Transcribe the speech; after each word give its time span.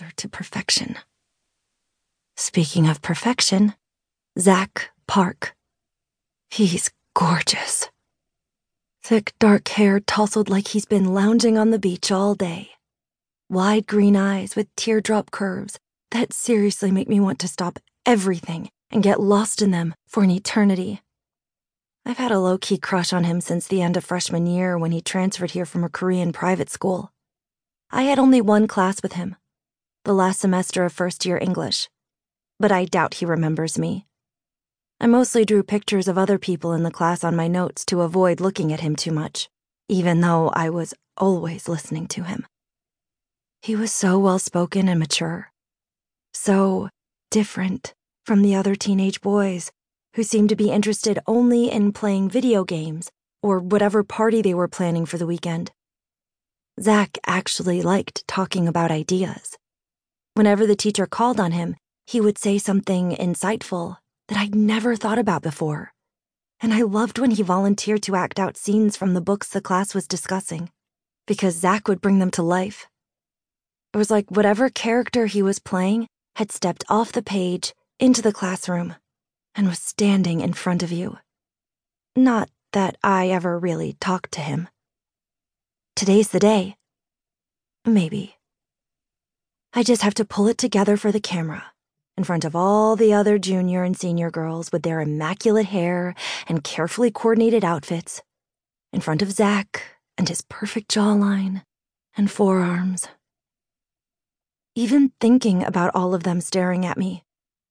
closer 0.00 0.12
to 0.16 0.28
perfection. 0.28 0.96
Speaking 2.36 2.88
of 2.88 3.02
perfection, 3.02 3.74
Zach 4.38 4.90
Park. 5.06 5.54
He's 6.50 6.90
gorgeous. 7.14 7.90
Thick 9.02 9.32
dark 9.38 9.68
hair 9.68 10.00
tousled 10.00 10.48
like 10.48 10.68
he's 10.68 10.86
been 10.86 11.12
lounging 11.14 11.58
on 11.58 11.70
the 11.70 11.78
beach 11.78 12.10
all 12.10 12.34
day. 12.34 12.70
Wide 13.48 13.86
green 13.86 14.16
eyes 14.16 14.56
with 14.56 14.74
teardrop 14.76 15.30
curves 15.30 15.78
that 16.12 16.32
seriously 16.32 16.90
make 16.90 17.08
me 17.08 17.20
want 17.20 17.38
to 17.40 17.48
stop 17.48 17.78
everything 18.06 18.70
and 18.90 19.02
get 19.02 19.20
lost 19.20 19.62
in 19.62 19.70
them 19.70 19.94
for 20.06 20.22
an 20.22 20.30
eternity. 20.30 21.00
I've 22.06 22.18
had 22.18 22.32
a 22.32 22.40
low 22.40 22.58
key 22.58 22.78
crush 22.78 23.12
on 23.12 23.24
him 23.24 23.40
since 23.40 23.66
the 23.66 23.82
end 23.82 23.96
of 23.96 24.04
freshman 24.04 24.46
year 24.46 24.78
when 24.78 24.92
he 24.92 25.00
transferred 25.00 25.52
here 25.52 25.66
from 25.66 25.84
a 25.84 25.88
Korean 25.88 26.32
private 26.32 26.70
school. 26.70 27.12
I 27.90 28.02
had 28.02 28.18
only 28.18 28.40
one 28.40 28.66
class 28.66 29.02
with 29.02 29.14
him, 29.14 29.36
the 30.04 30.14
last 30.14 30.40
semester 30.40 30.84
of 30.84 30.92
first 30.92 31.26
year 31.26 31.38
English, 31.40 31.90
but 32.58 32.72
I 32.72 32.86
doubt 32.86 33.14
he 33.14 33.26
remembers 33.26 33.78
me. 33.78 34.06
I 34.98 35.06
mostly 35.06 35.44
drew 35.44 35.62
pictures 35.62 36.08
of 36.08 36.16
other 36.16 36.38
people 36.38 36.72
in 36.72 36.82
the 36.82 36.90
class 36.90 37.22
on 37.22 37.36
my 37.36 37.48
notes 37.48 37.84
to 37.86 38.00
avoid 38.00 38.40
looking 38.40 38.72
at 38.72 38.80
him 38.80 38.96
too 38.96 39.12
much, 39.12 39.48
even 39.88 40.20
though 40.20 40.48
I 40.54 40.70
was 40.70 40.94
always 41.16 41.68
listening 41.68 42.06
to 42.08 42.24
him. 42.24 42.46
He 43.60 43.76
was 43.76 43.92
so 43.92 44.18
well 44.18 44.38
spoken 44.38 44.88
and 44.88 44.98
mature, 44.98 45.52
so 46.32 46.88
different 47.30 47.92
from 48.24 48.40
the 48.40 48.54
other 48.54 48.74
teenage 48.74 49.20
boys 49.20 49.70
who 50.14 50.22
seemed 50.22 50.48
to 50.48 50.56
be 50.56 50.70
interested 50.70 51.18
only 51.26 51.70
in 51.70 51.92
playing 51.92 52.30
video 52.30 52.64
games 52.64 53.10
or 53.42 53.58
whatever 53.58 54.02
party 54.02 54.40
they 54.40 54.54
were 54.54 54.68
planning 54.68 55.04
for 55.04 55.18
the 55.18 55.26
weekend. 55.26 55.70
Zach 56.80 57.18
actually 57.26 57.82
liked 57.82 58.26
talking 58.26 58.66
about 58.66 58.90
ideas. 58.90 59.58
Whenever 60.34 60.66
the 60.66 60.76
teacher 60.76 61.06
called 61.06 61.40
on 61.40 61.52
him, 61.52 61.76
he 62.06 62.20
would 62.20 62.38
say 62.38 62.58
something 62.58 63.16
insightful 63.16 63.96
that 64.28 64.38
I'd 64.38 64.54
never 64.54 64.96
thought 64.96 65.18
about 65.18 65.42
before. 65.42 65.92
And 66.60 66.72
I 66.72 66.82
loved 66.82 67.18
when 67.18 67.32
he 67.32 67.42
volunteered 67.42 68.02
to 68.04 68.16
act 68.16 68.38
out 68.38 68.56
scenes 68.56 68.96
from 68.96 69.14
the 69.14 69.20
books 69.20 69.48
the 69.48 69.60
class 69.60 69.94
was 69.94 70.06
discussing, 70.06 70.70
because 71.26 71.56
Zach 71.56 71.88
would 71.88 72.00
bring 72.00 72.18
them 72.18 72.30
to 72.32 72.42
life. 72.42 72.86
It 73.92 73.96
was 73.96 74.10
like 74.10 74.30
whatever 74.30 74.70
character 74.70 75.26
he 75.26 75.42
was 75.42 75.58
playing 75.58 76.06
had 76.36 76.52
stepped 76.52 76.84
off 76.88 77.12
the 77.12 77.22
page 77.22 77.74
into 77.98 78.22
the 78.22 78.32
classroom 78.32 78.94
and 79.54 79.66
was 79.66 79.78
standing 79.78 80.40
in 80.40 80.52
front 80.52 80.82
of 80.82 80.92
you. 80.92 81.18
Not 82.14 82.50
that 82.72 82.96
I 83.02 83.30
ever 83.30 83.58
really 83.58 83.96
talked 84.00 84.32
to 84.32 84.40
him. 84.40 84.68
Today's 85.96 86.28
the 86.28 86.38
day. 86.38 86.76
Maybe. 87.84 88.36
I 89.72 89.82
just 89.82 90.02
have 90.02 90.14
to 90.14 90.24
pull 90.24 90.48
it 90.48 90.58
together 90.58 90.96
for 90.96 91.12
the 91.12 91.20
camera 91.20 91.72
in 92.16 92.24
front 92.24 92.44
of 92.44 92.56
all 92.56 92.96
the 92.96 93.12
other 93.12 93.38
junior 93.38 93.82
and 93.84 93.96
senior 93.96 94.30
girls 94.30 94.72
with 94.72 94.82
their 94.82 95.00
immaculate 95.00 95.66
hair 95.66 96.14
and 96.48 96.64
carefully 96.64 97.10
coordinated 97.10 97.64
outfits, 97.64 98.22
in 98.92 99.00
front 99.00 99.22
of 99.22 99.32
Zach 99.32 99.82
and 100.18 100.28
his 100.28 100.42
perfect 100.42 100.90
jawline 100.90 101.62
and 102.16 102.30
forearms. 102.30 103.08
Even 104.74 105.12
thinking 105.20 105.64
about 105.64 105.94
all 105.94 106.14
of 106.14 106.24
them 106.24 106.40
staring 106.40 106.84
at 106.84 106.98
me 106.98 107.24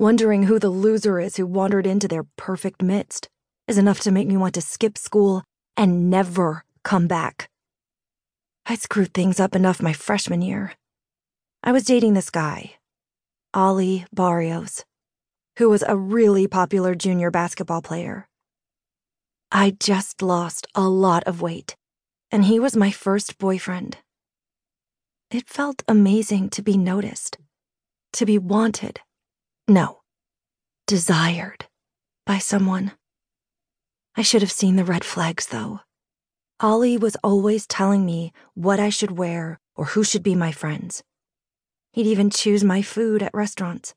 Wondering 0.00 0.44
who 0.44 0.58
the 0.58 0.70
loser 0.70 1.20
is 1.20 1.36
who 1.36 1.44
wandered 1.44 1.86
into 1.86 2.08
their 2.08 2.24
perfect 2.38 2.80
midst 2.80 3.28
is 3.68 3.76
enough 3.76 4.00
to 4.00 4.10
make 4.10 4.26
me 4.26 4.34
want 4.34 4.54
to 4.54 4.62
skip 4.62 4.96
school 4.96 5.44
and 5.76 6.08
never 6.08 6.64
come 6.84 7.06
back. 7.06 7.50
I 8.64 8.76
screwed 8.76 9.12
things 9.12 9.38
up 9.38 9.54
enough 9.54 9.82
my 9.82 9.92
freshman 9.92 10.40
year. 10.40 10.72
I 11.62 11.72
was 11.72 11.84
dating 11.84 12.14
this 12.14 12.30
guy, 12.30 12.76
Ollie 13.52 14.06
Barrios, 14.12 14.84
who 15.58 15.68
was 15.68 15.84
a 15.86 15.96
really 15.96 16.46
popular 16.46 16.94
junior 16.94 17.30
basketball 17.30 17.82
player. 17.82 18.28
I 19.52 19.76
just 19.78 20.22
lost 20.22 20.66
a 20.74 20.88
lot 20.88 21.24
of 21.24 21.42
weight, 21.42 21.76
and 22.30 22.44
he 22.44 22.58
was 22.58 22.76
my 22.76 22.90
first 22.90 23.36
boyfriend. 23.38 23.98
It 25.30 25.48
felt 25.48 25.82
amazing 25.86 26.50
to 26.50 26.62
be 26.62 26.76
noticed, 26.76 27.36
to 28.14 28.24
be 28.24 28.38
wanted 28.38 29.00
no. 29.70 30.00
Desired 30.88 31.66
by 32.26 32.38
someone. 32.38 32.90
I 34.16 34.22
should 34.22 34.42
have 34.42 34.50
seen 34.50 34.74
the 34.74 34.84
red 34.84 35.04
flags, 35.04 35.46
though. 35.46 35.80
Ollie 36.58 36.98
was 36.98 37.16
always 37.22 37.68
telling 37.68 38.04
me 38.04 38.32
what 38.54 38.80
I 38.80 38.88
should 38.88 39.12
wear 39.12 39.60
or 39.76 39.84
who 39.84 40.02
should 40.02 40.24
be 40.24 40.34
my 40.34 40.50
friends. 40.50 41.04
He'd 41.92 42.06
even 42.06 42.30
choose 42.30 42.62
my 42.62 42.82
food 42.82 43.22
at 43.22 43.34
restaurants. 43.34 43.94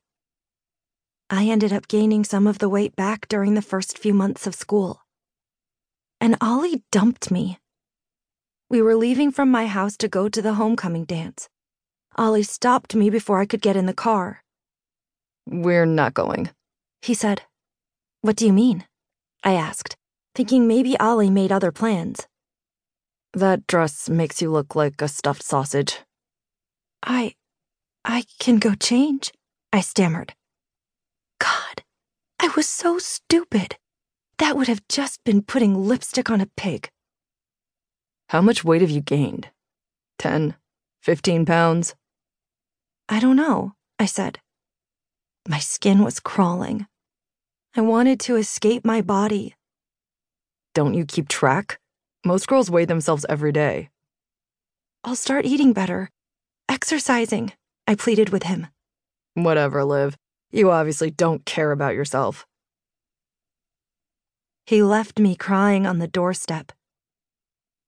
I 1.30 1.46
ended 1.46 1.74
up 1.74 1.88
gaining 1.88 2.24
some 2.24 2.48
of 2.48 2.60
the 2.60 2.70
weight 2.70 2.96
back 2.96 3.28
during 3.28 3.54
the 3.54 3.62
first 3.62 3.98
few 3.98 4.14
months 4.14 4.46
of 4.46 4.56
school. 4.56 5.02
And 6.20 6.38
Ollie 6.42 6.84
dumped 6.92 7.32
me. 7.32 7.60
We 8.70 8.82
were 8.82 8.96
leaving 8.96 9.32
from 9.32 9.52
my 9.52 9.68
house 9.68 9.98
to 9.98 10.08
go 10.08 10.30
to 10.30 10.42
the 10.42 10.56
homecoming 10.56 11.06
dance. 11.06 11.50
Ollie 12.16 12.44
stopped 12.44 12.96
me 12.96 13.10
before 13.10 13.40
I 13.40 13.46
could 13.46 13.62
get 13.62 13.76
in 13.76 13.86
the 13.86 13.94
car. 13.94 14.44
We're 15.46 15.86
not 15.86 16.14
going, 16.14 16.50
he 17.02 17.14
said. 17.14 17.42
What 18.22 18.36
do 18.36 18.46
you 18.46 18.54
mean? 18.54 18.86
I 19.44 19.54
asked, 19.54 19.96
thinking 20.36 20.68
maybe 20.68 20.98
Ollie 21.00 21.30
made 21.30 21.52
other 21.52 21.72
plans. 21.72 22.28
That 23.34 23.68
dress 23.68 24.10
makes 24.10 24.42
you 24.42 24.52
look 24.52 24.76
like 24.76 25.02
a 25.02 25.08
stuffed 25.08 25.44
sausage. 25.44 26.00
I. 27.04 27.34
I 28.06 28.26
can 28.40 28.58
go 28.60 28.76
change, 28.76 29.32
I 29.72 29.82
stammered. 29.82 30.34
God, 31.40 31.84
I 32.40 32.50
was 32.56 32.68
so 32.68 33.00
stupid. 33.00 33.78
That 34.40 34.58
would 34.58 34.68
have 34.68 34.88
just 34.90 35.24
been 35.24 35.42
putting 35.42 35.76
lipstick 35.88 36.30
on 36.30 36.42
a 36.42 36.50
pig. 36.58 36.90
How 38.30 38.42
much 38.42 38.64
weight 38.64 38.82
have 38.82 38.90
you 38.90 39.02
gained? 39.02 39.50
Ten? 40.18 40.56
Fifteen 41.02 41.46
pounds? 41.46 41.96
I 43.08 43.20
don't 43.20 43.36
know, 43.36 43.74
I 44.00 44.06
said. 44.06 44.40
My 45.48 45.60
skin 45.60 46.04
was 46.04 46.20
crawling. 46.20 46.88
I 47.76 47.82
wanted 47.82 48.20
to 48.22 48.36
escape 48.36 48.86
my 48.86 49.02
body. 49.02 49.56
Don't 50.74 50.94
you 50.94 51.06
keep 51.06 51.28
track? 51.28 51.80
Most 52.26 52.48
girls 52.48 52.72
weigh 52.72 52.86
themselves 52.86 53.26
every 53.28 53.52
day. 53.52 53.90
I'll 55.04 55.16
start 55.16 55.46
eating 55.46 55.74
better. 55.74 56.10
Exercising, 56.70 57.52
I 57.88 57.96
pleaded 57.96 58.30
with 58.30 58.44
him. 58.44 58.68
Whatever, 59.34 59.84
Liv. 59.84 60.16
You 60.52 60.72
obviously 60.72 61.10
don't 61.10 61.46
care 61.46 61.72
about 61.72 61.96
yourself. 61.96 62.46
He 64.66 64.82
left 64.82 65.20
me 65.20 65.36
crying 65.36 65.86
on 65.86 66.00
the 66.00 66.08
doorstep. 66.08 66.72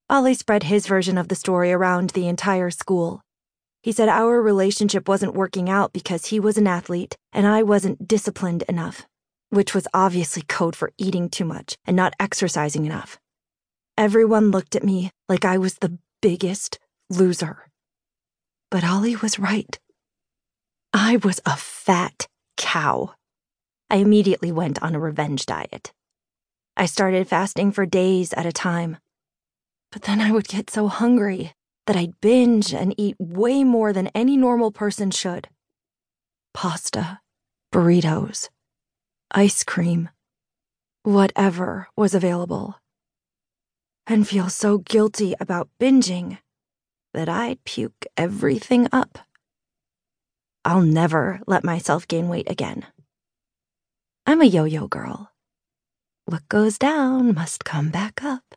Ollie 0.10 0.34
spread 0.34 0.64
his 0.64 0.88
version 0.88 1.18
of 1.18 1.30
the 1.30 1.36
story 1.36 1.72
around 1.72 2.12
the 2.12 2.28
entire 2.28 2.70
school. 2.70 3.22
He 3.82 3.92
said 3.92 4.10
our 4.10 4.42
relationship 4.42 5.08
wasn't 5.08 5.36
working 5.36 5.70
out 5.70 5.94
because 5.94 6.28
he 6.28 6.40
was 6.40 6.58
an 6.58 6.68
athlete 6.68 7.16
and 7.32 7.48
I 7.48 7.64
wasn't 7.64 8.08
disciplined 8.08 8.64
enough, 8.68 9.06
which 9.52 9.74
was 9.74 9.88
obviously 9.94 10.42
code 10.42 10.76
for 10.76 10.92
eating 10.98 11.30
too 11.30 11.46
much 11.46 11.78
and 11.86 11.96
not 11.96 12.16
exercising 12.20 12.86
enough. 12.86 13.20
Everyone 13.98 14.52
looked 14.52 14.76
at 14.76 14.84
me 14.84 15.12
like 15.30 15.46
I 15.46 15.58
was 15.58 15.76
the 15.76 15.98
biggest 16.22 16.80
loser. 17.10 17.70
But 18.70 18.84
Ollie 18.84 19.16
was 19.16 19.40
right. 19.40 19.80
I 20.98 21.18
was 21.18 21.42
a 21.46 21.58
fat 21.58 22.30
cow. 22.56 23.16
I 23.90 23.98
immediately 23.98 24.54
went 24.54 24.82
on 24.82 24.96
a 24.96 25.00
revenge 25.00 25.46
diet. 25.46 25.92
I 26.78 26.86
started 26.86 27.28
fasting 27.28 27.74
for 27.74 27.86
days 27.86 28.32
at 28.32 28.46
a 28.46 28.54
time. 28.54 28.96
But 29.92 30.04
then 30.04 30.22
I 30.22 30.32
would 30.32 30.48
get 30.48 30.70
so 30.70 30.88
hungry 30.88 31.52
that 31.86 31.98
I'd 31.98 32.22
binge 32.22 32.74
and 32.74 32.96
eat 32.98 33.18
way 33.20 33.66
more 33.66 33.92
than 33.92 34.08
any 34.16 34.38
normal 34.38 34.72
person 34.72 35.12
should. 35.12 35.50
Pasta, 36.54 37.20
burritos, 37.74 38.48
ice 39.32 39.66
cream, 39.66 40.08
whatever 41.04 41.90
was 41.98 42.16
available. 42.16 42.80
And 44.08 44.26
feel 44.26 44.48
so 44.48 44.78
guilty 44.78 45.36
about 45.42 45.68
binging 45.78 46.38
that 47.14 47.28
I'd 47.28 47.66
puke 47.66 48.06
everything 48.16 48.88
up. 48.94 49.25
I'll 50.66 50.82
never 50.82 51.42
let 51.46 51.64
myself 51.64 52.08
gain 52.08 52.28
weight 52.28 52.50
again. 52.50 52.88
I'm 54.26 54.42
a 54.42 54.46
yo 54.46 54.64
yo 54.64 54.88
girl. 54.88 55.32
What 56.26 56.50
goes 56.50 56.80
down 56.80 57.36
must 57.36 57.64
come 57.64 57.92
back 57.92 58.24
up. 58.24 58.56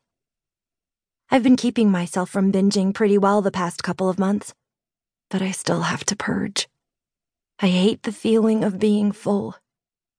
I've 1.31 1.43
been 1.43 1.57
keeping 1.57 1.91
myself 1.91 2.31
from 2.31 2.51
binging 2.51 2.95
pretty 2.95 3.19
well 3.19 3.43
the 3.43 3.51
past 3.51 3.83
couple 3.83 4.09
of 4.09 4.19
months, 4.19 4.55
but 5.29 5.43
I 5.43 5.51
still 5.51 5.83
have 5.83 6.03
to 6.07 6.17
purge. 6.17 6.67
I 7.61 7.67
hate 7.67 8.05
the 8.05 8.13
feeling 8.13 8.65
of 8.65 8.79
being 8.79 9.13
full. 9.13 9.57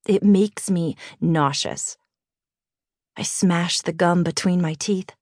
It 0.05 0.21
makes 0.21 0.69
me 0.69 0.95
nauseous. 1.19 1.97
I 3.17 3.23
smash 3.23 3.81
the 3.81 3.93
gum 3.93 4.21
between 4.21 4.61
my 4.61 4.75
teeth, 4.75 5.15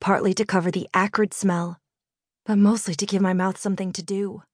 partly 0.00 0.34
to 0.34 0.44
cover 0.44 0.70
the 0.70 0.88
acrid 0.94 1.34
smell, 1.34 1.80
but 2.46 2.58
mostly 2.58 2.94
to 2.94 3.06
give 3.06 3.22
my 3.22 3.32
mouth 3.32 3.58
something 3.58 3.92
to 3.94 4.04
do. 4.04 4.44